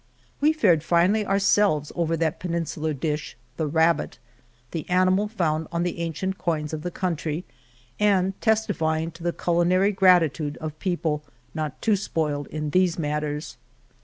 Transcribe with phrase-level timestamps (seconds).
[0.39, 4.17] We fared finely ourselves over that penin sular dish— the rabbit—
[4.71, 7.45] the animal found on the ancient coins of the country
[7.99, 13.57] and testify ing to the culinary gratitude of people not too spoiled in these matters.